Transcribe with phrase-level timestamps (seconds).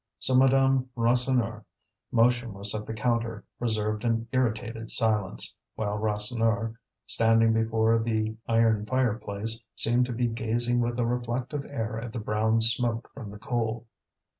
[0.17, 1.63] So Madame Rasseneur,
[2.11, 6.73] motionless at the counter, preserved an irritated silence; while Rasseneur,
[7.05, 12.19] standing before the iron fireplace, seemed to be gazing with a reflective air at the
[12.19, 13.85] brown smoke from the coal.